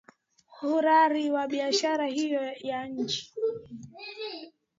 [0.73, 3.23] urari wa biashara hiyo ya nje